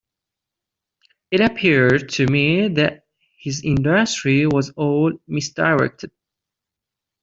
[1.29, 3.05] It appeared to me that
[3.37, 6.09] his industry was all misdirected.